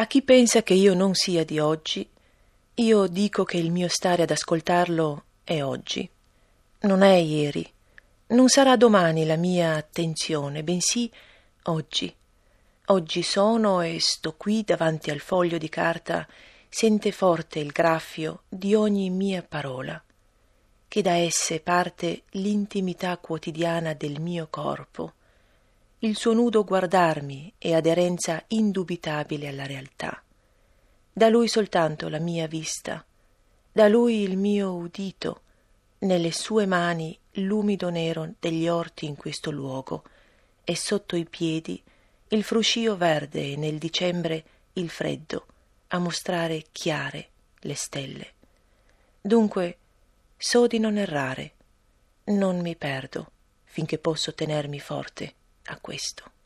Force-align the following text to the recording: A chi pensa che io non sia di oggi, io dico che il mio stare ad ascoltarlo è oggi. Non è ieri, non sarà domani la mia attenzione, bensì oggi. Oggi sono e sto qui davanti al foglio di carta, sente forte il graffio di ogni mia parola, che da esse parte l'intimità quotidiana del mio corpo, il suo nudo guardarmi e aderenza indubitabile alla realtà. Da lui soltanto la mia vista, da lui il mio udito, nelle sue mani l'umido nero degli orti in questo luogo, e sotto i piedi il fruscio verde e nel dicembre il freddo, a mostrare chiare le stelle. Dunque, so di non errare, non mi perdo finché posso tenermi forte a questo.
A 0.00 0.06
chi 0.06 0.22
pensa 0.22 0.62
che 0.62 0.74
io 0.74 0.94
non 0.94 1.14
sia 1.14 1.44
di 1.44 1.58
oggi, 1.58 2.08
io 2.74 3.06
dico 3.08 3.42
che 3.42 3.56
il 3.56 3.72
mio 3.72 3.88
stare 3.88 4.22
ad 4.22 4.30
ascoltarlo 4.30 5.24
è 5.42 5.60
oggi. 5.60 6.08
Non 6.82 7.02
è 7.02 7.16
ieri, 7.16 7.68
non 8.28 8.46
sarà 8.46 8.76
domani 8.76 9.26
la 9.26 9.34
mia 9.34 9.74
attenzione, 9.74 10.62
bensì 10.62 11.10
oggi. 11.64 12.14
Oggi 12.86 13.22
sono 13.22 13.80
e 13.80 13.98
sto 13.98 14.36
qui 14.36 14.62
davanti 14.62 15.10
al 15.10 15.18
foglio 15.18 15.58
di 15.58 15.68
carta, 15.68 16.28
sente 16.68 17.10
forte 17.10 17.58
il 17.58 17.72
graffio 17.72 18.42
di 18.48 18.76
ogni 18.76 19.10
mia 19.10 19.42
parola, 19.42 20.00
che 20.86 21.02
da 21.02 21.14
esse 21.14 21.58
parte 21.58 22.22
l'intimità 22.30 23.18
quotidiana 23.18 23.94
del 23.94 24.20
mio 24.20 24.46
corpo, 24.48 25.14
il 26.02 26.16
suo 26.16 26.32
nudo 26.32 26.62
guardarmi 26.62 27.54
e 27.58 27.74
aderenza 27.74 28.44
indubitabile 28.48 29.48
alla 29.48 29.66
realtà. 29.66 30.22
Da 31.12 31.28
lui 31.28 31.48
soltanto 31.48 32.08
la 32.08 32.20
mia 32.20 32.46
vista, 32.46 33.04
da 33.72 33.88
lui 33.88 34.22
il 34.22 34.36
mio 34.36 34.74
udito, 34.74 35.40
nelle 36.00 36.30
sue 36.30 36.66
mani 36.66 37.18
l'umido 37.32 37.88
nero 37.90 38.32
degli 38.38 38.68
orti 38.68 39.06
in 39.06 39.16
questo 39.16 39.50
luogo, 39.50 40.04
e 40.62 40.76
sotto 40.76 41.16
i 41.16 41.24
piedi 41.24 41.82
il 42.28 42.44
fruscio 42.44 42.96
verde 42.96 43.52
e 43.52 43.56
nel 43.56 43.78
dicembre 43.78 44.44
il 44.74 44.90
freddo, 44.90 45.46
a 45.88 45.98
mostrare 45.98 46.66
chiare 46.70 47.30
le 47.62 47.74
stelle. 47.74 48.32
Dunque, 49.20 49.78
so 50.36 50.68
di 50.68 50.78
non 50.78 50.96
errare, 50.96 51.54
non 52.26 52.60
mi 52.60 52.76
perdo 52.76 53.32
finché 53.64 53.98
posso 53.98 54.32
tenermi 54.32 54.78
forte 54.78 55.34
a 55.72 55.78
questo. 55.80 56.37